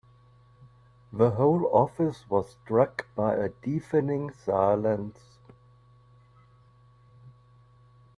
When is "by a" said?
3.13-3.49